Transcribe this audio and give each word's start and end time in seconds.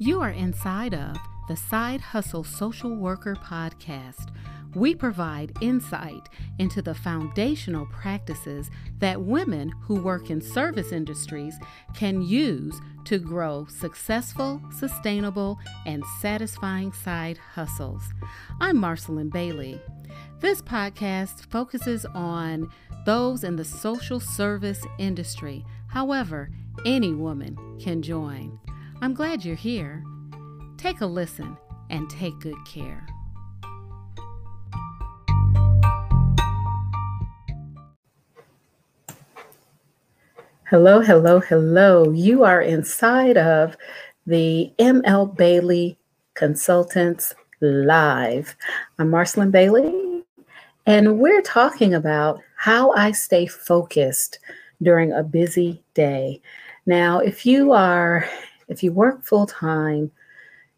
You 0.00 0.20
are 0.20 0.30
inside 0.30 0.94
of 0.94 1.16
the 1.48 1.56
Side 1.56 2.00
Hustle 2.00 2.44
Social 2.44 2.94
Worker 2.94 3.34
Podcast. 3.34 4.32
We 4.76 4.94
provide 4.94 5.50
insight 5.60 6.28
into 6.60 6.80
the 6.82 6.94
foundational 6.94 7.86
practices 7.86 8.70
that 9.00 9.20
women 9.20 9.70
who 9.82 9.96
work 9.96 10.30
in 10.30 10.40
service 10.40 10.92
industries 10.92 11.58
can 11.96 12.22
use 12.22 12.80
to 13.06 13.18
grow 13.18 13.66
successful, 13.68 14.62
sustainable, 14.70 15.58
and 15.84 16.04
satisfying 16.20 16.92
side 16.92 17.38
hustles. 17.38 18.04
I'm 18.60 18.76
Marcelyn 18.76 19.30
Bailey. 19.30 19.82
This 20.38 20.62
podcast 20.62 21.50
focuses 21.50 22.06
on 22.14 22.70
those 23.04 23.42
in 23.42 23.56
the 23.56 23.64
social 23.64 24.20
service 24.20 24.86
industry. 24.98 25.64
However, 25.88 26.50
any 26.86 27.14
woman 27.14 27.58
can 27.80 28.00
join. 28.00 28.60
I'm 29.00 29.14
glad 29.14 29.44
you're 29.44 29.54
here. 29.54 30.02
Take 30.76 31.02
a 31.02 31.06
listen 31.06 31.56
and 31.88 32.10
take 32.10 32.36
good 32.40 32.56
care. 32.66 33.06
Hello, 40.68 41.00
hello, 41.00 41.38
hello. 41.38 42.10
You 42.10 42.42
are 42.42 42.60
inside 42.60 43.36
of 43.36 43.76
the 44.26 44.72
ML 44.80 45.36
Bailey 45.36 45.96
Consultants 46.34 47.36
Live. 47.60 48.56
I'm 48.98 49.10
Marcelyn 49.10 49.52
Bailey, 49.52 50.24
and 50.86 51.20
we're 51.20 51.42
talking 51.42 51.94
about 51.94 52.40
how 52.56 52.90
I 52.94 53.12
stay 53.12 53.46
focused 53.46 54.40
during 54.82 55.12
a 55.12 55.22
busy 55.22 55.84
day. 55.94 56.42
Now, 56.84 57.20
if 57.20 57.46
you 57.46 57.70
are 57.70 58.28
if 58.68 58.82
you 58.82 58.92
work 58.92 59.24
full 59.24 59.46
time, 59.46 60.10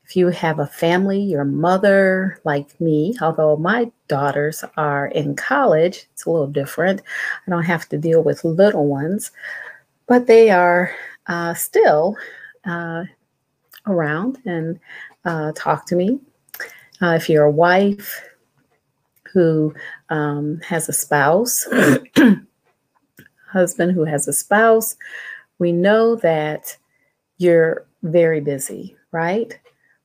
if 0.04 0.16
you 0.16 0.28
have 0.28 0.58
a 0.58 0.66
family, 0.66 1.20
your 1.20 1.44
mother, 1.44 2.40
like 2.44 2.80
me, 2.80 3.16
although 3.20 3.56
my 3.56 3.92
daughters 4.08 4.64
are 4.76 5.06
in 5.06 5.36
college, 5.36 6.08
it's 6.12 6.26
a 6.26 6.30
little 6.30 6.48
different. 6.48 7.00
I 7.46 7.50
don't 7.50 7.62
have 7.62 7.88
to 7.90 7.98
deal 7.98 8.22
with 8.22 8.44
little 8.44 8.86
ones, 8.88 9.30
but 10.08 10.26
they 10.26 10.50
are 10.50 10.92
uh, 11.28 11.54
still 11.54 12.16
uh, 12.64 13.04
around 13.86 14.38
and 14.44 14.80
uh, 15.24 15.52
talk 15.54 15.86
to 15.86 15.94
me. 15.96 16.18
Uh, 17.00 17.14
if 17.14 17.28
you're 17.28 17.44
a 17.44 17.50
wife 17.50 18.20
who 19.32 19.72
um, 20.08 20.60
has 20.66 20.88
a 20.88 20.92
spouse, 20.92 21.68
husband 23.46 23.92
who 23.92 24.04
has 24.04 24.26
a 24.26 24.32
spouse, 24.32 24.96
we 25.60 25.70
know 25.70 26.16
that 26.16 26.76
you're 27.40 27.86
very 28.02 28.40
busy, 28.40 28.94
right? 29.12 29.58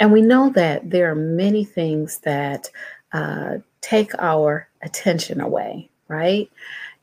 And 0.00 0.12
we 0.12 0.22
know 0.22 0.50
that 0.50 0.90
there 0.90 1.10
are 1.10 1.14
many 1.14 1.64
things 1.64 2.18
that 2.20 2.70
uh, 3.12 3.58
take 3.80 4.12
our 4.18 4.67
attention 4.82 5.40
away, 5.40 5.90
right? 6.08 6.50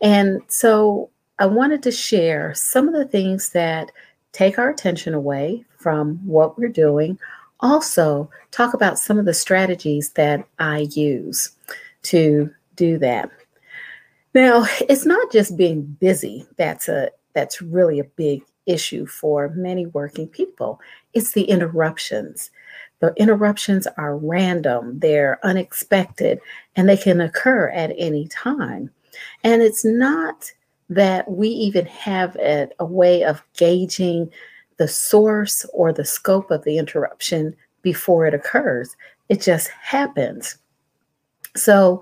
And 0.01 0.41
so 0.47 1.09
I 1.39 1.45
wanted 1.45 1.83
to 1.83 1.91
share 1.91 2.53
some 2.53 2.87
of 2.87 2.93
the 2.93 3.05
things 3.05 3.49
that 3.49 3.91
take 4.31 4.59
our 4.59 4.69
attention 4.69 5.13
away 5.13 5.65
from 5.77 6.15
what 6.25 6.57
we're 6.57 6.67
doing. 6.69 7.17
Also, 7.61 8.29
talk 8.51 8.73
about 8.73 8.99
some 8.99 9.17
of 9.17 9.25
the 9.25 9.33
strategies 9.33 10.11
that 10.11 10.45
I 10.59 10.87
use 10.91 11.51
to 12.03 12.53
do 12.75 12.97
that. 12.99 13.29
Now, 14.33 14.65
it's 14.89 15.05
not 15.05 15.31
just 15.31 15.57
being 15.57 15.83
busy 15.99 16.45
that's 16.57 16.89
a 16.89 17.11
that's 17.33 17.61
really 17.61 17.99
a 17.99 18.05
big 18.05 18.43
issue 18.65 19.05
for 19.05 19.49
many 19.49 19.85
working 19.87 20.27
people. 20.27 20.79
It's 21.13 21.33
the 21.33 21.43
interruptions. 21.43 22.49
The 22.99 23.13
interruptions 23.17 23.87
are 23.97 24.17
random, 24.17 24.99
they're 24.99 25.39
unexpected, 25.43 26.39
and 26.75 26.87
they 26.87 26.97
can 26.97 27.21
occur 27.21 27.69
at 27.69 27.93
any 27.97 28.27
time. 28.27 28.89
And 29.43 29.61
it's 29.61 29.83
not 29.83 30.51
that 30.89 31.29
we 31.29 31.49
even 31.49 31.85
have 31.87 32.35
a, 32.37 32.69
a 32.79 32.85
way 32.85 33.23
of 33.23 33.43
gauging 33.57 34.31
the 34.77 34.87
source 34.87 35.65
or 35.73 35.91
the 35.91 36.05
scope 36.05 36.51
of 36.51 36.63
the 36.63 36.77
interruption 36.77 37.55
before 37.81 38.25
it 38.25 38.33
occurs, 38.33 38.95
it 39.29 39.41
just 39.41 39.69
happens. 39.69 40.57
So, 41.55 42.01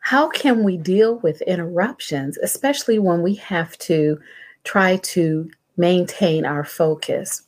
how 0.00 0.28
can 0.28 0.62
we 0.62 0.76
deal 0.76 1.18
with 1.18 1.42
interruptions, 1.42 2.38
especially 2.38 3.00
when 3.00 3.22
we 3.22 3.34
have 3.34 3.76
to 3.78 4.20
try 4.62 4.98
to 4.98 5.50
maintain 5.76 6.46
our 6.46 6.64
focus? 6.64 7.42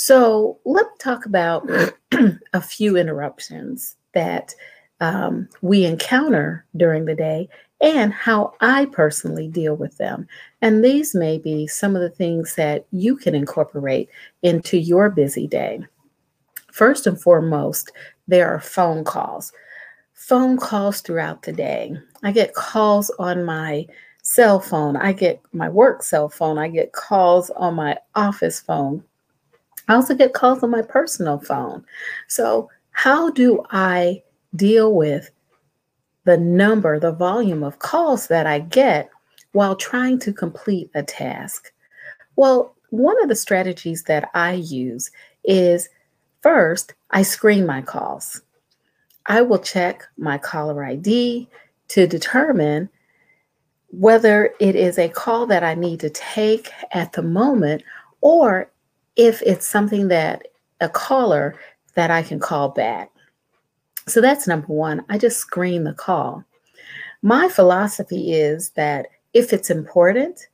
So, 0.00 0.60
let 0.64 0.86
me 0.86 0.92
talk 1.00 1.26
about 1.26 1.68
a 2.52 2.60
few 2.62 2.96
interruptions 2.96 3.96
that 4.14 4.54
um, 5.00 5.48
we 5.60 5.84
encounter 5.84 6.64
during 6.76 7.04
the 7.04 7.16
day 7.16 7.48
and 7.80 8.12
how 8.12 8.52
I 8.60 8.84
personally 8.86 9.48
deal 9.48 9.74
with 9.74 9.98
them. 9.98 10.28
And 10.62 10.84
these 10.84 11.16
may 11.16 11.38
be 11.38 11.66
some 11.66 11.96
of 11.96 12.02
the 12.02 12.10
things 12.10 12.54
that 12.54 12.86
you 12.92 13.16
can 13.16 13.34
incorporate 13.34 14.08
into 14.42 14.78
your 14.78 15.10
busy 15.10 15.48
day. 15.48 15.80
First 16.70 17.08
and 17.08 17.20
foremost, 17.20 17.90
there 18.28 18.48
are 18.48 18.60
phone 18.60 19.02
calls. 19.02 19.52
Phone 20.14 20.58
calls 20.58 21.00
throughout 21.00 21.42
the 21.42 21.52
day. 21.52 21.96
I 22.22 22.30
get 22.30 22.54
calls 22.54 23.10
on 23.18 23.44
my 23.44 23.84
cell 24.22 24.60
phone. 24.60 24.96
I 24.96 25.12
get 25.12 25.42
my 25.52 25.68
work 25.68 26.04
cell 26.04 26.28
phone. 26.28 26.56
I 26.56 26.68
get 26.68 26.92
calls 26.92 27.50
on 27.50 27.74
my 27.74 27.98
office 28.14 28.60
phone. 28.60 29.02
I 29.88 29.94
also 29.94 30.14
get 30.14 30.34
calls 30.34 30.62
on 30.62 30.70
my 30.70 30.82
personal 30.82 31.38
phone. 31.40 31.84
So, 32.28 32.70
how 32.90 33.30
do 33.30 33.62
I 33.70 34.22
deal 34.54 34.94
with 34.94 35.30
the 36.24 36.36
number, 36.36 36.98
the 36.98 37.12
volume 37.12 37.62
of 37.62 37.78
calls 37.78 38.26
that 38.28 38.46
I 38.46 38.58
get 38.58 39.08
while 39.52 39.76
trying 39.76 40.18
to 40.20 40.32
complete 40.32 40.90
a 40.94 41.02
task? 41.02 41.72
Well, 42.36 42.74
one 42.90 43.20
of 43.22 43.28
the 43.28 43.36
strategies 43.36 44.04
that 44.04 44.30
I 44.34 44.54
use 44.54 45.10
is 45.44 45.88
first, 46.42 46.94
I 47.10 47.22
screen 47.22 47.66
my 47.66 47.82
calls. 47.82 48.42
I 49.26 49.42
will 49.42 49.58
check 49.58 50.06
my 50.16 50.38
caller 50.38 50.84
ID 50.84 51.48
to 51.88 52.06
determine 52.06 52.88
whether 53.90 54.52
it 54.60 54.76
is 54.76 54.98
a 54.98 55.08
call 55.08 55.46
that 55.46 55.64
I 55.64 55.74
need 55.74 56.00
to 56.00 56.10
take 56.10 56.70
at 56.92 57.12
the 57.12 57.22
moment 57.22 57.82
or 58.20 58.70
if 59.18 59.42
it's 59.42 59.66
something 59.66 60.08
that 60.08 60.48
a 60.80 60.88
caller 60.88 61.56
that 61.94 62.10
I 62.10 62.22
can 62.22 62.38
call 62.38 62.70
back. 62.70 63.10
So 64.06 64.22
that's 64.22 64.46
number 64.46 64.68
one. 64.68 65.04
I 65.10 65.18
just 65.18 65.38
screen 65.38 65.84
the 65.84 65.92
call. 65.92 66.44
My 67.20 67.48
philosophy 67.48 68.32
is 68.32 68.70
that 68.70 69.08
if 69.34 69.52
it's 69.52 69.68
important, 69.70 70.48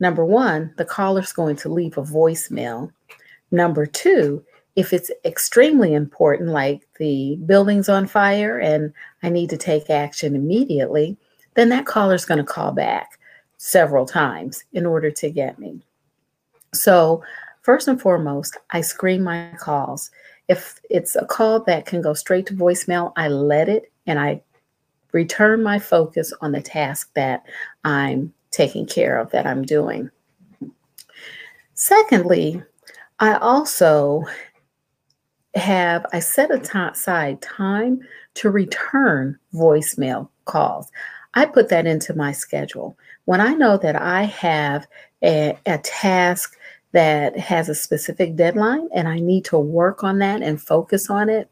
number 0.00 0.24
one, 0.24 0.74
the 0.76 0.84
caller's 0.84 1.32
going 1.32 1.56
to 1.56 1.68
leave 1.68 1.96
a 1.96 2.02
voicemail. 2.02 2.90
Number 3.52 3.86
two, 3.86 4.44
if 4.74 4.92
it's 4.92 5.10
extremely 5.24 5.94
important, 5.94 6.50
like 6.50 6.86
the 6.98 7.36
building's 7.46 7.88
on 7.88 8.06
fire 8.06 8.58
and 8.58 8.92
I 9.22 9.28
need 9.28 9.50
to 9.50 9.56
take 9.56 9.90
action 9.90 10.34
immediately, 10.34 11.16
then 11.54 11.68
that 11.68 11.86
caller's 11.86 12.24
going 12.24 12.38
to 12.38 12.44
call 12.44 12.72
back 12.72 13.18
several 13.56 14.06
times 14.06 14.64
in 14.72 14.86
order 14.86 15.10
to 15.12 15.30
get 15.30 15.58
me. 15.58 15.80
So 16.74 17.22
First 17.68 17.86
and 17.86 18.00
foremost, 18.00 18.56
I 18.70 18.80
screen 18.80 19.22
my 19.22 19.50
calls. 19.58 20.10
If 20.48 20.80
it's 20.88 21.14
a 21.16 21.26
call 21.26 21.60
that 21.64 21.84
can 21.84 22.00
go 22.00 22.14
straight 22.14 22.46
to 22.46 22.54
voicemail, 22.54 23.12
I 23.14 23.28
let 23.28 23.68
it 23.68 23.92
and 24.06 24.18
I 24.18 24.40
return 25.12 25.62
my 25.62 25.78
focus 25.78 26.32
on 26.40 26.52
the 26.52 26.62
task 26.62 27.10
that 27.12 27.44
I'm 27.84 28.32
taking 28.52 28.86
care 28.86 29.18
of, 29.18 29.30
that 29.32 29.46
I'm 29.46 29.66
doing. 29.66 30.10
Secondly, 31.74 32.62
I 33.18 33.34
also 33.34 34.24
have 35.54 36.06
I 36.14 36.20
set 36.20 36.50
aside 36.50 37.42
time 37.42 38.00
to 38.36 38.48
return 38.48 39.38
voicemail 39.52 40.30
calls. 40.46 40.90
I 41.34 41.44
put 41.44 41.68
that 41.68 41.86
into 41.86 42.14
my 42.14 42.32
schedule. 42.32 42.96
When 43.26 43.42
I 43.42 43.52
know 43.52 43.76
that 43.76 43.94
I 43.94 44.22
have 44.22 44.86
a, 45.22 45.58
a 45.66 45.76
task 45.76 46.56
that 46.92 47.38
has 47.38 47.68
a 47.68 47.74
specific 47.74 48.36
deadline 48.36 48.88
and 48.94 49.08
I 49.08 49.18
need 49.18 49.44
to 49.46 49.58
work 49.58 50.02
on 50.02 50.18
that 50.18 50.42
and 50.42 50.60
focus 50.60 51.10
on 51.10 51.28
it, 51.28 51.50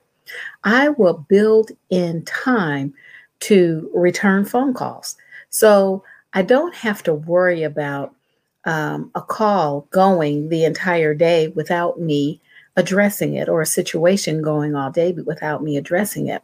I 0.64 0.88
will 0.90 1.24
build 1.28 1.70
in 1.90 2.24
time 2.24 2.94
to 3.40 3.90
return 3.94 4.44
phone 4.44 4.74
calls. 4.74 5.16
So 5.50 6.02
I 6.32 6.42
don't 6.42 6.74
have 6.74 7.02
to 7.04 7.14
worry 7.14 7.62
about 7.62 8.14
um, 8.64 9.10
a 9.14 9.22
call 9.22 9.86
going 9.90 10.48
the 10.48 10.64
entire 10.64 11.14
day 11.14 11.48
without 11.48 12.00
me 12.00 12.40
addressing 12.76 13.34
it 13.34 13.48
or 13.48 13.62
a 13.62 13.66
situation 13.66 14.42
going 14.42 14.74
all 14.74 14.90
day 14.90 15.12
without 15.12 15.62
me 15.62 15.76
addressing 15.76 16.28
it. 16.28 16.42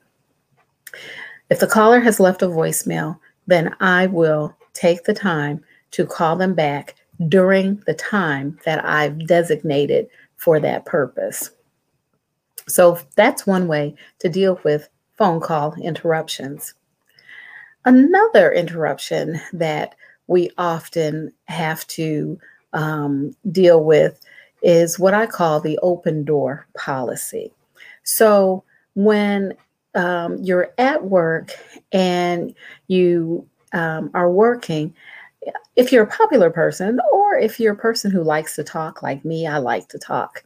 If 1.50 1.60
the 1.60 1.66
caller 1.66 2.00
has 2.00 2.20
left 2.20 2.42
a 2.42 2.46
voicemail, 2.46 3.18
then 3.46 3.74
I 3.80 4.06
will 4.06 4.56
take 4.72 5.04
the 5.04 5.14
time 5.14 5.62
to 5.90 6.06
call 6.06 6.36
them 6.36 6.54
back 6.54 6.94
during 7.28 7.82
the 7.86 7.94
time 7.94 8.58
that 8.64 8.84
I've 8.84 9.26
designated 9.26 10.08
for 10.36 10.58
that 10.60 10.84
purpose. 10.84 11.50
So 12.68 12.98
that's 13.16 13.46
one 13.46 13.68
way 13.68 13.94
to 14.20 14.28
deal 14.28 14.60
with 14.64 14.88
phone 15.18 15.40
call 15.40 15.74
interruptions. 15.74 16.74
Another 17.84 18.52
interruption 18.52 19.40
that 19.52 19.94
we 20.26 20.50
often 20.56 21.32
have 21.46 21.86
to 21.88 22.38
um, 22.72 23.34
deal 23.50 23.82
with 23.82 24.20
is 24.62 24.98
what 24.98 25.14
I 25.14 25.26
call 25.26 25.60
the 25.60 25.78
open 25.82 26.24
door 26.24 26.66
policy. 26.76 27.52
So 28.04 28.64
when 28.94 29.54
um, 29.94 30.38
you're 30.40 30.72
at 30.78 31.04
work 31.04 31.52
and 31.90 32.54
you 32.86 33.46
um, 33.72 34.10
are 34.14 34.30
working, 34.30 34.94
if 35.76 35.92
you're 35.92 36.04
a 36.04 36.06
popular 36.06 36.50
person 36.50 37.00
or 37.12 37.36
if 37.36 37.58
you're 37.58 37.74
a 37.74 37.76
person 37.76 38.10
who 38.10 38.22
likes 38.22 38.56
to 38.56 38.64
talk, 38.64 39.02
like 39.02 39.24
me, 39.24 39.46
I 39.46 39.58
like 39.58 39.88
to 39.88 39.98
talk, 39.98 40.44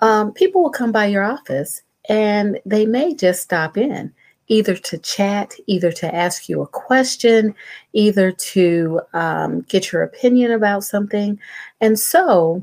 um, 0.00 0.32
people 0.32 0.62
will 0.62 0.70
come 0.70 0.92
by 0.92 1.06
your 1.06 1.24
office 1.24 1.82
and 2.08 2.60
they 2.64 2.86
may 2.86 3.14
just 3.14 3.42
stop 3.42 3.76
in 3.76 4.12
either 4.48 4.76
to 4.76 4.98
chat, 4.98 5.54
either 5.66 5.90
to 5.92 6.14
ask 6.14 6.48
you 6.48 6.60
a 6.60 6.66
question, 6.66 7.54
either 7.94 8.30
to 8.32 9.00
um, 9.14 9.62
get 9.62 9.90
your 9.90 10.02
opinion 10.02 10.50
about 10.50 10.84
something. 10.84 11.38
And 11.80 11.98
so 11.98 12.62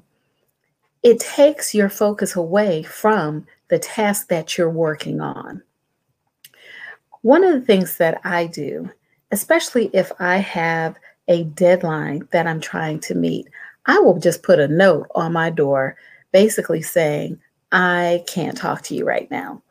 it 1.02 1.20
takes 1.20 1.74
your 1.74 1.90
focus 1.90 2.36
away 2.36 2.84
from 2.84 3.48
the 3.70 3.80
task 3.80 4.28
that 4.28 4.58
you're 4.58 4.70
working 4.70 5.22
on. 5.22 5.64
One 7.22 7.44
of 7.44 7.54
the 7.54 7.66
things 7.66 7.98
that 7.98 8.22
I 8.24 8.46
do, 8.48 8.90
especially 9.32 9.90
if 9.94 10.12
I 10.20 10.38
have 10.38 10.96
a 11.30 11.46
deadline 11.46 12.28
that 12.32 12.48
I'm 12.48 12.60
trying 12.60 13.00
to 13.02 13.16
meet, 13.16 13.48
I 13.86 14.00
will 14.00 14.20
just 14.20 14.44
put 14.44 14.60
a 14.60 14.68
note 14.68 15.08
on 15.16 15.32
my 15.32 15.50
door 15.50 15.96
basically 16.34 16.82
saying, 16.82 17.40
I 17.72 18.24
can't 18.28 18.58
talk 18.58 18.82
to 18.84 18.96
you 18.96 19.06
right 19.06 19.30
now. 19.32 19.62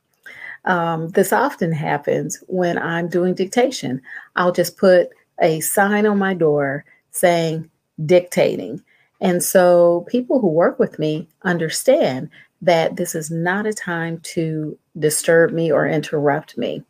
Um, 0.64 1.08
this 1.10 1.32
often 1.32 1.72
happens 1.72 2.42
when 2.46 2.78
I'm 2.78 3.08
doing 3.08 3.34
dictation. 3.34 4.00
I'll 4.36 4.52
just 4.52 4.76
put 4.76 5.10
a 5.40 5.60
sign 5.60 6.06
on 6.06 6.18
my 6.18 6.34
door 6.34 6.84
saying 7.10 7.70
dictating. 8.06 8.82
And 9.20 9.42
so 9.42 10.06
people 10.08 10.40
who 10.40 10.48
work 10.48 10.78
with 10.78 10.98
me 10.98 11.28
understand 11.42 12.30
that 12.62 12.96
this 12.96 13.14
is 13.14 13.30
not 13.30 13.66
a 13.66 13.72
time 13.72 14.20
to 14.20 14.76
disturb 14.98 15.52
me 15.52 15.70
or 15.72 15.88
interrupt 15.88 16.58
me. 16.58 16.84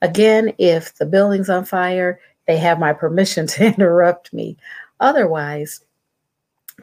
Again, 0.00 0.52
if 0.58 0.96
the 0.96 1.06
building's 1.06 1.48
on 1.48 1.64
fire, 1.64 2.20
they 2.46 2.58
have 2.58 2.78
my 2.78 2.92
permission 2.92 3.46
to 3.48 3.64
interrupt 3.66 4.32
me. 4.32 4.56
Otherwise, 5.00 5.80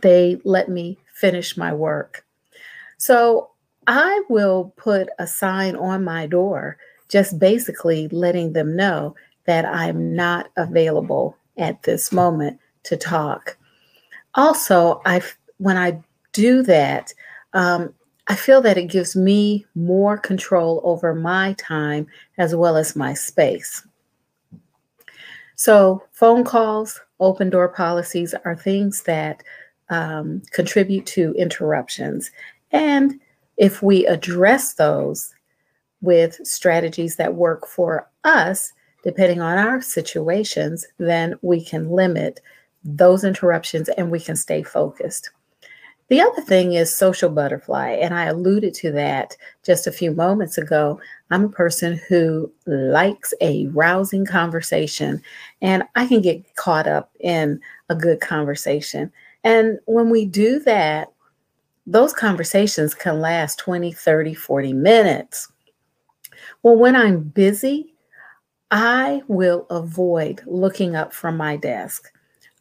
they 0.01 0.39
let 0.43 0.69
me 0.69 0.97
finish 1.13 1.57
my 1.57 1.73
work. 1.73 2.25
So 2.97 3.49
I 3.87 4.23
will 4.29 4.73
put 4.77 5.09
a 5.17 5.25
sign 5.25 5.75
on 5.75 6.03
my 6.03 6.27
door, 6.27 6.77
just 7.07 7.39
basically 7.39 8.07
letting 8.09 8.53
them 8.53 8.75
know 8.75 9.15
that 9.45 9.65
I'm 9.65 10.15
not 10.15 10.49
available 10.57 11.35
at 11.57 11.81
this 11.83 12.11
moment 12.11 12.59
to 12.83 12.97
talk. 12.97 13.57
Also, 14.35 15.01
I 15.05 15.21
when 15.57 15.75
I 15.75 16.01
do 16.33 16.61
that, 16.63 17.13
um, 17.53 17.93
I 18.27 18.35
feel 18.35 18.61
that 18.61 18.77
it 18.77 18.85
gives 18.85 19.15
me 19.15 19.65
more 19.73 20.17
control 20.17 20.81
over 20.83 21.15
my 21.15 21.53
time 21.53 22.05
as 22.37 22.55
well 22.55 22.77
as 22.77 22.95
my 22.95 23.13
space. 23.13 23.85
So, 25.59 26.01
phone 26.13 26.45
calls, 26.45 27.01
open 27.19 27.49
door 27.49 27.67
policies 27.67 28.33
are 28.45 28.55
things 28.55 29.01
that 29.03 29.43
um, 29.89 30.41
contribute 30.51 31.05
to 31.07 31.33
interruptions. 31.33 32.31
And 32.71 33.19
if 33.57 33.83
we 33.83 34.05
address 34.05 34.75
those 34.75 35.35
with 35.99 36.39
strategies 36.47 37.17
that 37.17 37.35
work 37.35 37.67
for 37.67 38.09
us, 38.23 38.71
depending 39.03 39.41
on 39.41 39.57
our 39.57 39.81
situations, 39.81 40.87
then 40.97 41.37
we 41.41 41.61
can 41.61 41.89
limit 41.89 42.39
those 42.85 43.25
interruptions 43.25 43.89
and 43.89 44.09
we 44.09 44.21
can 44.21 44.37
stay 44.37 44.63
focused. 44.63 45.29
The 46.09 46.21
other 46.21 46.41
thing 46.41 46.73
is 46.73 46.95
social 46.95 47.29
butterfly, 47.29 47.91
and 47.91 48.15
I 48.15 48.25
alluded 48.25 48.73
to 48.75 48.91
that 48.93 49.37
just 49.63 49.85
a 49.85 49.91
few 49.91 50.11
moments 50.11 50.57
ago. 50.57 50.99
I'm 51.29 51.45
a 51.45 51.49
person 51.49 52.01
who 52.09 52.51
likes 52.65 53.31
a 53.41 53.67
rousing 53.67 54.25
conversation, 54.25 55.21
and 55.61 55.83
I 55.95 56.07
can 56.07 56.21
get 56.21 56.55
caught 56.55 56.87
up 56.87 57.11
in 57.19 57.61
a 57.89 57.95
good 57.95 58.21
conversation. 58.21 59.11
And 59.43 59.77
when 59.85 60.09
we 60.09 60.25
do 60.25 60.59
that, 60.61 61.13
those 61.85 62.13
conversations 62.13 62.95
can 62.95 63.21
last 63.21 63.59
20, 63.59 63.93
30, 63.93 64.33
40 64.33 64.73
minutes. 64.73 65.51
Well, 66.63 66.75
when 66.75 66.95
I'm 66.95 67.21
busy, 67.21 67.93
I 68.71 69.21
will 69.27 69.67
avoid 69.69 70.41
looking 70.47 70.95
up 70.95 71.13
from 71.13 71.37
my 71.37 71.55
desk. 71.55 72.11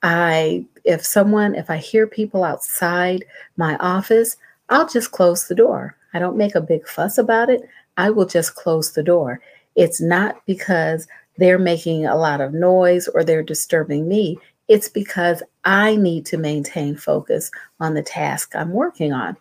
I 0.02 0.64
if 0.84 1.04
someone 1.04 1.54
if 1.54 1.70
I 1.70 1.76
hear 1.76 2.06
people 2.06 2.44
outside 2.44 3.24
my 3.56 3.76
office, 3.78 4.36
I'll 4.68 4.88
just 4.88 5.12
close 5.12 5.48
the 5.48 5.54
door. 5.54 5.96
I 6.14 6.18
don't 6.18 6.36
make 6.36 6.54
a 6.54 6.60
big 6.60 6.86
fuss 6.86 7.18
about 7.18 7.50
it. 7.50 7.68
I 7.96 8.10
will 8.10 8.26
just 8.26 8.54
close 8.54 8.92
the 8.92 9.02
door. 9.02 9.40
It's 9.76 10.00
not 10.00 10.44
because 10.46 11.06
they're 11.36 11.58
making 11.58 12.06
a 12.06 12.16
lot 12.16 12.40
of 12.40 12.54
noise 12.54 13.08
or 13.08 13.24
they're 13.24 13.42
disturbing 13.42 14.08
me. 14.08 14.38
It's 14.68 14.88
because 14.88 15.42
I 15.64 15.96
need 15.96 16.26
to 16.26 16.36
maintain 16.36 16.96
focus 16.96 17.50
on 17.80 17.94
the 17.94 18.02
task 18.02 18.54
I'm 18.54 18.72
working 18.72 19.12
on. 19.12 19.36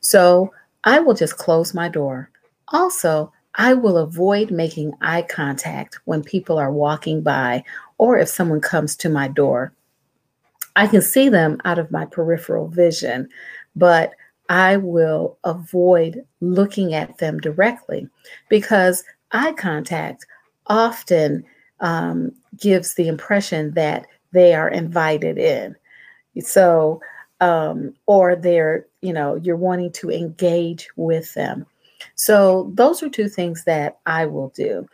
So 0.00 0.52
I 0.84 1.00
will 1.00 1.14
just 1.14 1.36
close 1.38 1.74
my 1.74 1.88
door. 1.88 2.30
Also, 2.68 3.32
I 3.54 3.74
will 3.74 3.96
avoid 3.96 4.50
making 4.50 4.92
eye 5.00 5.22
contact 5.22 5.98
when 6.04 6.22
people 6.22 6.58
are 6.58 6.70
walking 6.70 7.22
by 7.22 7.64
or 7.98 8.18
if 8.18 8.28
someone 8.28 8.60
comes 8.60 8.96
to 8.96 9.08
my 9.08 9.28
door. 9.28 9.72
I 10.76 10.86
can 10.86 11.02
see 11.02 11.28
them 11.28 11.60
out 11.64 11.78
of 11.78 11.90
my 11.90 12.04
peripheral 12.04 12.68
vision, 12.68 13.28
but 13.74 14.12
I 14.48 14.76
will 14.76 15.38
avoid 15.44 16.24
looking 16.40 16.94
at 16.94 17.18
them 17.18 17.40
directly 17.40 18.08
because 18.48 19.02
eye 19.32 19.52
contact 19.52 20.26
often 20.68 21.44
um, 21.80 22.32
gives 22.60 22.94
the 22.94 23.08
impression 23.08 23.72
that 23.72 24.06
they 24.32 24.54
are 24.54 24.68
invited 24.68 25.38
in. 25.38 25.74
So, 26.40 27.00
um, 27.40 27.94
or 28.06 28.36
they're, 28.36 28.86
you 29.00 29.12
know, 29.12 29.36
you're 29.36 29.56
wanting 29.56 29.92
to 29.92 30.10
engage 30.10 30.88
with 30.96 31.32
them. 31.34 31.66
So, 32.14 32.70
those 32.74 33.02
are 33.02 33.08
two 33.08 33.28
things 33.28 33.64
that 33.64 33.98
I 34.06 34.26
will 34.26 34.50
do 34.50 34.86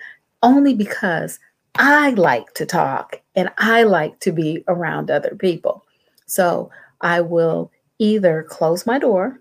only 0.43 0.75
because 0.75 1.39
I 1.77 2.11
like 2.11 2.53
to 2.55 2.67
talk 2.67 3.21
and 3.35 3.51
I 3.59 3.85
like 3.85 4.21
to 4.21 4.33
be 4.33 4.63
around 4.69 5.11
other 5.11 5.37
people. 5.39 5.85
So 6.27 6.71
I 7.01 7.21
will 7.21 7.71
either 7.99 8.45
close 8.49 8.87
my 8.87 8.99
door 8.99 9.41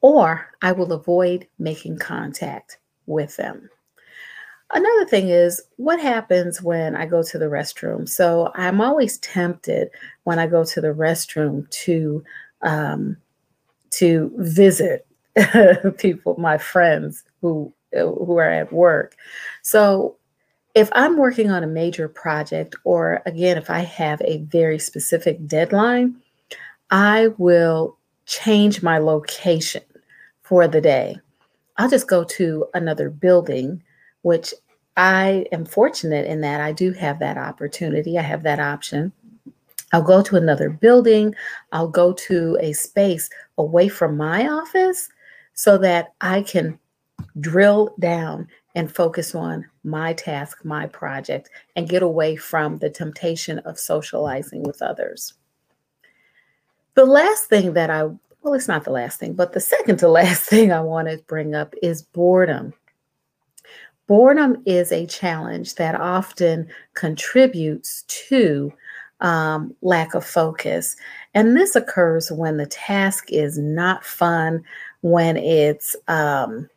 or 0.00 0.48
I 0.62 0.72
will 0.72 0.92
avoid 0.92 1.46
making 1.58 1.98
contact 1.98 2.78
with 3.06 3.36
them. 3.36 3.68
Another 4.72 5.04
thing 5.04 5.28
is 5.28 5.60
what 5.76 6.00
happens 6.00 6.62
when 6.62 6.94
I 6.94 7.04
go 7.06 7.22
to 7.24 7.38
the 7.38 7.46
restroom. 7.46 8.08
So 8.08 8.52
I'm 8.54 8.80
always 8.80 9.18
tempted 9.18 9.90
when 10.24 10.38
I 10.38 10.46
go 10.46 10.64
to 10.64 10.80
the 10.80 10.94
restroom 10.94 11.68
to 11.70 12.22
um, 12.62 13.16
to 13.90 14.30
visit 14.36 15.06
people, 15.98 16.36
my 16.38 16.56
friends 16.56 17.24
who 17.40 17.72
who 17.92 18.38
are 18.38 18.50
at 18.50 18.72
work. 18.72 19.16
So 19.62 20.16
if 20.74 20.88
I'm 20.92 21.16
working 21.16 21.50
on 21.50 21.64
a 21.64 21.68
major 21.68 22.08
project, 22.08 22.76
or 22.84 23.22
again, 23.26 23.58
if 23.58 23.70
I 23.70 23.80
have 23.80 24.20
a 24.22 24.38
very 24.38 24.78
specific 24.78 25.46
deadline, 25.46 26.16
I 26.90 27.28
will 27.38 27.96
change 28.26 28.82
my 28.82 28.98
location 28.98 29.82
for 30.42 30.68
the 30.68 30.80
day. 30.80 31.16
I'll 31.76 31.90
just 31.90 32.08
go 32.08 32.24
to 32.24 32.66
another 32.74 33.10
building, 33.10 33.82
which 34.22 34.52
I 34.96 35.46
am 35.52 35.64
fortunate 35.64 36.26
in 36.26 36.40
that 36.42 36.60
I 36.60 36.72
do 36.72 36.92
have 36.92 37.18
that 37.20 37.38
opportunity. 37.38 38.18
I 38.18 38.22
have 38.22 38.42
that 38.42 38.60
option. 38.60 39.12
I'll 39.92 40.02
go 40.02 40.22
to 40.22 40.36
another 40.36 40.70
building. 40.70 41.34
I'll 41.72 41.88
go 41.88 42.12
to 42.12 42.58
a 42.60 42.72
space 42.72 43.28
away 43.58 43.88
from 43.88 44.16
my 44.16 44.48
office 44.48 45.08
so 45.54 45.78
that 45.78 46.12
I 46.20 46.42
can 46.42 46.78
drill 47.40 47.94
down 47.98 48.46
and 48.74 48.94
focus 48.94 49.34
on 49.34 49.66
my 49.82 50.12
task, 50.12 50.64
my 50.64 50.86
project, 50.86 51.50
and 51.74 51.88
get 51.88 52.02
away 52.02 52.36
from 52.36 52.78
the 52.78 52.90
temptation 52.90 53.58
of 53.60 53.78
socializing 53.78 54.62
with 54.62 54.80
others. 54.82 55.34
The 56.94 57.04
last 57.04 57.46
thing 57.46 57.72
that 57.74 57.90
I 57.90 58.10
well, 58.42 58.54
it's 58.54 58.68
not 58.68 58.84
the 58.84 58.90
last 58.90 59.20
thing, 59.20 59.34
but 59.34 59.52
the 59.52 59.60
second 59.60 59.98
to 59.98 60.08
last 60.20 60.48
thing 60.48 60.72
I 60.72 60.80
want 60.80 61.08
to 61.08 61.18
bring 61.26 61.54
up 61.54 61.74
is 61.82 62.02
boredom. 62.02 62.72
Boredom 64.06 64.62
is 64.66 64.90
a 64.90 65.06
challenge 65.06 65.76
that 65.76 65.94
often 65.94 66.68
contributes 66.94 68.02
to 68.08 68.72
um, 69.20 69.74
lack 69.82 70.14
of 70.14 70.24
focus. 70.24 70.96
And 71.34 71.56
this 71.56 71.76
occurs 71.76 72.32
when 72.32 72.56
the 72.56 72.66
task 72.66 73.30
is 73.30 73.58
not 73.58 74.04
fun, 74.04 74.64
when 75.02 75.36
it's, 75.36 75.94
um, 76.08 76.68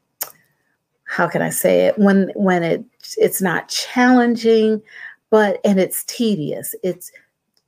how 1.13 1.27
can 1.27 1.43
I 1.43 1.51
say 1.51 1.85
it? 1.85 1.99
When 1.99 2.31
when 2.33 2.63
it 2.63 2.83
it's 3.17 3.39
not 3.39 3.69
challenging, 3.69 4.81
but 5.29 5.59
and 5.63 5.79
it's 5.79 6.03
tedious. 6.05 6.73
It's 6.81 7.11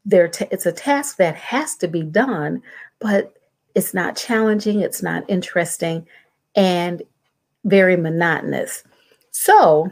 there. 0.04 0.28
T- 0.28 0.48
it's 0.50 0.66
a 0.66 0.72
task 0.72 1.18
that 1.18 1.36
has 1.36 1.76
to 1.76 1.88
be 1.88 2.02
done, 2.02 2.64
but 3.00 3.36
it's 3.76 3.94
not 3.94 4.16
challenging, 4.16 4.80
it's 4.82 5.04
not 5.04 5.30
interesting, 5.30 6.08
and 6.56 7.04
very 7.66 7.96
monotonous. 7.96 8.84
So, 9.30 9.92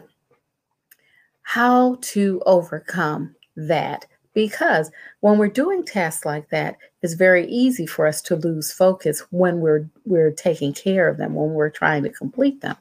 how 1.44 1.98
to 2.02 2.42
overcome 2.48 3.36
that? 3.56 4.08
Because 4.34 4.90
when 5.20 5.38
we're 5.38 5.48
doing 5.48 5.86
tasks 5.86 6.26
like 6.26 6.50
that, 6.50 6.78
it's 7.04 7.14
very 7.14 7.46
easy 7.46 7.86
for 7.86 8.08
us 8.08 8.20
to 8.24 8.36
lose 8.36 8.72
focus 8.72 9.20
when 9.30 9.60
we're 9.60 9.88
we're 10.06 10.32
taking 10.32 10.74
care 10.74 11.08
of 11.08 11.18
them, 11.18 11.36
when 11.36 11.54
we're 11.54 11.70
trying 11.70 12.02
to 12.02 12.10
complete 12.10 12.62
them. 12.62 12.78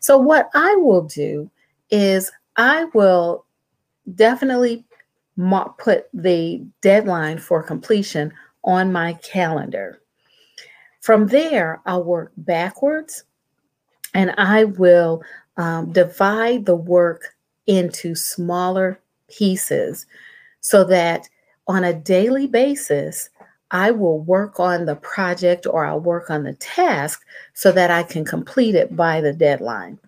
So 0.00 0.18
what 0.18 0.50
I 0.54 0.74
will 0.76 1.02
do 1.02 1.50
is 1.90 2.30
I 2.56 2.84
will 2.94 3.44
definitely 4.14 4.84
put 5.78 6.06
the 6.12 6.64
deadline 6.80 7.38
for 7.38 7.62
completion 7.62 8.32
on 8.64 8.92
my 8.92 9.14
calendar. 9.14 10.00
From 11.00 11.26
there, 11.26 11.80
I'll 11.86 12.04
work 12.04 12.32
backwards 12.36 13.24
and 14.14 14.34
I 14.38 14.64
will 14.64 15.22
um, 15.56 15.92
divide 15.92 16.66
the 16.66 16.76
work 16.76 17.34
into 17.66 18.14
smaller 18.14 19.00
pieces 19.28 20.06
so 20.60 20.84
that 20.84 21.28
on 21.66 21.84
a 21.84 21.94
daily 21.94 22.46
basis, 22.46 23.30
I 23.72 23.90
will 23.90 24.20
work 24.20 24.60
on 24.60 24.84
the 24.84 24.96
project 24.96 25.66
or 25.66 25.84
I'll 25.84 25.98
work 25.98 26.30
on 26.30 26.44
the 26.44 26.52
task 26.54 27.24
so 27.54 27.72
that 27.72 27.90
I 27.90 28.02
can 28.02 28.24
complete 28.24 28.74
it 28.74 28.94
by 28.94 29.20
the 29.20 29.32
deadline. 29.32 29.98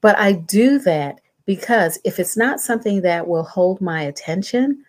But 0.00 0.18
I 0.18 0.32
do 0.32 0.78
that 0.80 1.20
because 1.46 1.98
if 2.04 2.18
it's 2.18 2.36
not 2.36 2.60
something 2.60 3.02
that 3.02 3.28
will 3.28 3.44
hold 3.44 3.80
my 3.82 4.00
attention, 4.02 4.84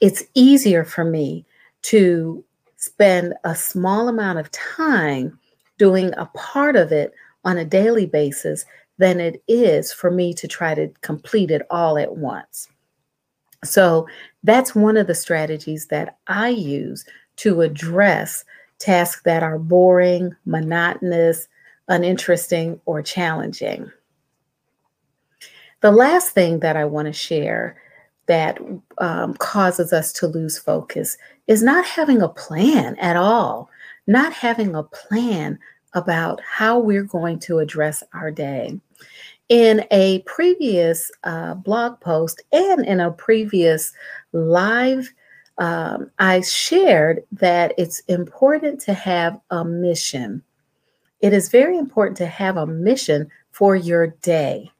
it's 0.00 0.24
easier 0.34 0.84
for 0.84 1.04
me 1.04 1.46
to 1.82 2.44
spend 2.76 3.34
a 3.44 3.54
small 3.54 4.08
amount 4.08 4.40
of 4.40 4.50
time 4.50 5.38
doing 5.78 6.12
a 6.16 6.26
part 6.26 6.74
of 6.74 6.90
it 6.90 7.12
on 7.44 7.58
a 7.58 7.64
daily 7.64 8.06
basis 8.06 8.64
than 8.98 9.20
it 9.20 9.40
is 9.46 9.92
for 9.92 10.10
me 10.10 10.34
to 10.34 10.48
try 10.48 10.74
to 10.74 10.88
complete 11.02 11.50
it 11.50 11.62
all 11.70 11.96
at 11.96 12.16
once. 12.16 12.68
So 13.66 14.06
that's 14.42 14.74
one 14.74 14.96
of 14.96 15.06
the 15.06 15.14
strategies 15.14 15.86
that 15.86 16.18
I 16.26 16.48
use 16.48 17.04
to 17.36 17.60
address 17.62 18.44
tasks 18.78 19.22
that 19.24 19.42
are 19.42 19.58
boring, 19.58 20.34
monotonous, 20.44 21.48
uninteresting, 21.88 22.80
or 22.86 23.02
challenging. 23.02 23.90
The 25.80 25.92
last 25.92 26.30
thing 26.30 26.60
that 26.60 26.76
I 26.76 26.84
want 26.84 27.06
to 27.06 27.12
share 27.12 27.76
that 28.26 28.58
um, 28.98 29.34
causes 29.34 29.92
us 29.92 30.12
to 30.14 30.26
lose 30.26 30.58
focus 30.58 31.16
is 31.46 31.62
not 31.62 31.84
having 31.84 32.22
a 32.22 32.28
plan 32.28 32.96
at 32.96 33.16
all, 33.16 33.70
not 34.06 34.32
having 34.32 34.74
a 34.74 34.82
plan 34.82 35.58
about 35.94 36.40
how 36.42 36.78
we're 36.78 37.04
going 37.04 37.38
to 37.40 37.58
address 37.58 38.02
our 38.12 38.30
day. 38.30 38.78
In 39.48 39.84
a 39.92 40.20
previous 40.26 41.10
uh, 41.22 41.54
blog 41.54 42.00
post 42.00 42.42
and 42.52 42.84
in 42.84 42.98
a 42.98 43.12
previous 43.12 43.92
live, 44.32 45.12
um, 45.58 46.10
I 46.18 46.40
shared 46.40 47.22
that 47.32 47.72
it's 47.78 48.00
important 48.00 48.80
to 48.82 48.94
have 48.94 49.40
a 49.50 49.64
mission. 49.64 50.42
It 51.20 51.32
is 51.32 51.48
very 51.48 51.78
important 51.78 52.16
to 52.18 52.26
have 52.26 52.56
a 52.56 52.66
mission 52.66 53.30
for 53.52 53.76
your 53.76 54.08
day. 54.08 54.70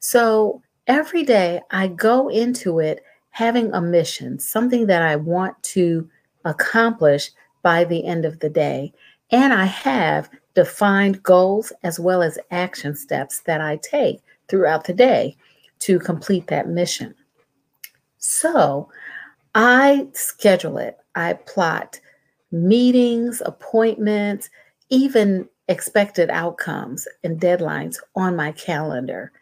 So 0.00 0.62
every 0.86 1.22
day 1.22 1.60
I 1.70 1.86
go 1.86 2.28
into 2.28 2.80
it 2.80 3.02
having 3.30 3.72
a 3.72 3.80
mission, 3.80 4.38
something 4.40 4.86
that 4.86 5.02
I 5.02 5.14
want 5.14 5.62
to 5.62 6.08
accomplish 6.44 7.30
by 7.62 7.84
the 7.84 8.04
end 8.04 8.24
of 8.24 8.40
the 8.40 8.50
day. 8.50 8.92
And 9.30 9.52
I 9.52 9.64
have 9.64 10.28
defined 10.54 11.22
goals 11.22 11.72
as 11.82 12.00
well 12.00 12.22
as 12.22 12.38
action 12.50 12.94
steps 12.94 13.40
that 13.40 13.60
I 13.60 13.78
take 13.82 14.20
throughout 14.48 14.84
the 14.84 14.94
day 14.94 15.36
to 15.80 15.98
complete 15.98 16.46
that 16.48 16.68
mission. 16.68 17.14
So 18.18 18.88
I 19.54 20.08
schedule 20.12 20.78
it, 20.78 20.98
I 21.14 21.34
plot 21.34 22.00
meetings, 22.50 23.42
appointments, 23.44 24.50
even 24.90 25.48
expected 25.68 26.30
outcomes 26.30 27.06
and 27.22 27.40
deadlines 27.40 27.96
on 28.16 28.34
my 28.34 28.52
calendar. 28.52 29.32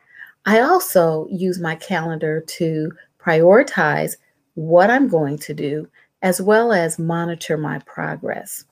I 0.45 0.61
also 0.61 1.27
use 1.31 1.61
my 1.61 1.77
calendar 1.77 2.41
to 2.41 2.93
prioritize 3.19 4.17
what 4.55 4.91
I'm 4.91 5.09
going 5.09 5.39
to 5.39 5.55
do, 5.55 5.89
as 6.23 6.41
well 6.41 6.73
as 6.73 6.99
monitor 6.99 7.57
my 7.57 7.79
progress. 7.81 8.65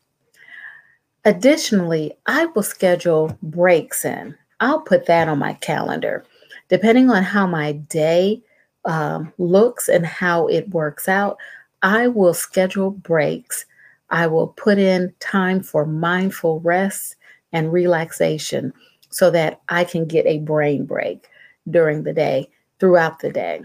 Additionally, 1.25 2.13
I 2.27 2.47
will 2.47 2.63
schedule 2.63 3.37
breaks 3.43 4.05
in. 4.05 4.37
I'll 4.61 4.81
put 4.81 5.07
that 5.07 5.29
on 5.29 5.39
my 5.39 5.55
calendar. 5.55 6.25
Depending 6.69 7.11
on 7.11 7.23
how 7.23 7.47
my 7.47 7.73
day 7.73 8.43
um, 8.85 9.33
looks 9.39 9.89
and 9.89 10.05
how 10.05 10.47
it 10.49 10.69
works 10.71 11.09
out, 11.09 11.39
I 11.83 12.09
will 12.09 12.35
schedule 12.35 12.91
breaks. 12.91 13.65
I 14.11 14.27
will 14.27 14.49
put 14.49 14.79
in 14.79 15.15
time 15.21 15.63
for 15.63 15.87
mindful 15.87 16.61
rest 16.61 17.17
and 17.53 17.73
relaxation 17.73 18.73
so 19.09 19.31
that 19.31 19.61
I 19.69 19.85
can 19.85 20.07
get 20.07 20.27
a 20.27 20.39
brain 20.41 20.85
break 20.85 21.29
during 21.71 22.03
the 22.03 22.13
day, 22.13 22.51
throughout 22.81 23.21
the 23.21 23.31
day. 23.31 23.63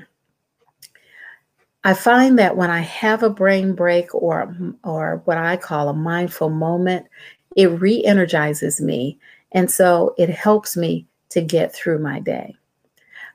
I 1.83 1.93
find 1.93 2.37
that 2.39 2.57
when 2.57 2.69
I 2.69 2.81
have 2.81 3.23
a 3.23 3.29
brain 3.29 3.73
break 3.73 4.13
or 4.13 4.53
or 4.83 5.21
what 5.25 5.37
I 5.37 5.55
call 5.55 5.87
a 5.87 5.93
mindful 5.93 6.49
moment, 6.49 7.07
it 7.55 7.67
re-energizes 7.67 8.79
me 8.81 9.17
and 9.51 9.69
so 9.69 10.13
it 10.17 10.29
helps 10.29 10.77
me 10.77 11.05
to 11.29 11.41
get 11.41 11.73
through 11.73 11.99
my 11.99 12.19
day. 12.19 12.55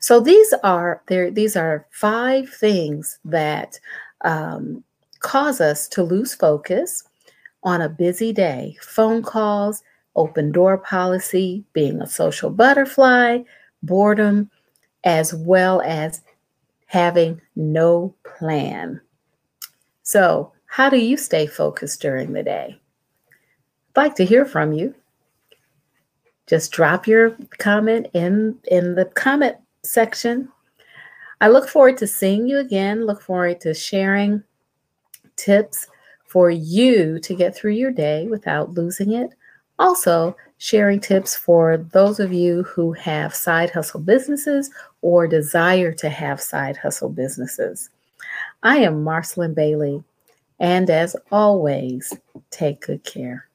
So 0.00 0.20
these 0.20 0.52
are 0.62 1.02
there 1.06 1.30
these 1.30 1.56
are 1.56 1.86
five 1.90 2.48
things 2.48 3.18
that 3.24 3.80
um, 4.22 4.84
cause 5.20 5.60
us 5.60 5.88
to 5.88 6.02
lose 6.02 6.34
focus 6.34 7.02
on 7.62 7.80
a 7.80 7.88
busy 7.88 8.32
day. 8.32 8.76
Phone 8.80 9.22
calls, 9.22 9.82
open 10.16 10.52
door 10.52 10.78
policy, 10.78 11.64
being 11.72 12.00
a 12.00 12.06
social 12.06 12.50
butterfly, 12.50 13.38
boredom, 13.82 14.50
as 15.04 15.34
well 15.34 15.80
as 15.82 16.20
having 16.86 17.40
no 17.56 18.14
plan. 18.24 19.00
So, 20.02 20.52
how 20.66 20.90
do 20.90 20.98
you 20.98 21.16
stay 21.16 21.46
focused 21.46 22.02
during 22.02 22.32
the 22.32 22.42
day? 22.42 22.78
Like 23.96 24.14
to 24.16 24.24
hear 24.24 24.44
from 24.44 24.72
you. 24.72 24.94
Just 26.46 26.72
drop 26.72 27.06
your 27.06 27.36
comment 27.58 28.08
in 28.12 28.58
in 28.70 28.94
the 28.94 29.06
comment 29.06 29.56
section. 29.82 30.48
I 31.40 31.48
look 31.48 31.68
forward 31.68 31.96
to 31.98 32.06
seeing 32.06 32.46
you 32.46 32.58
again. 32.58 33.06
Look 33.06 33.22
forward 33.22 33.60
to 33.62 33.74
sharing 33.74 34.42
tips 35.36 35.86
for 36.26 36.50
you 36.50 37.18
to 37.20 37.34
get 37.34 37.54
through 37.54 37.72
your 37.72 37.92
day 37.92 38.26
without 38.26 38.74
losing 38.74 39.12
it. 39.12 39.30
Also, 39.78 40.36
sharing 40.58 41.00
tips 41.00 41.34
for 41.34 41.76
those 41.76 42.20
of 42.20 42.32
you 42.32 42.62
who 42.64 42.92
have 42.92 43.34
side 43.34 43.70
hustle 43.70 44.00
businesses 44.00 44.70
or 45.02 45.26
desire 45.26 45.92
to 45.92 46.08
have 46.08 46.40
side 46.40 46.76
hustle 46.76 47.08
businesses. 47.08 47.90
I 48.62 48.78
am 48.78 49.04
Marcelyn 49.04 49.54
Bailey, 49.54 50.02
And 50.60 50.88
as 50.90 51.16
always, 51.30 52.12
take 52.50 52.80
good 52.86 53.04
care. 53.04 53.48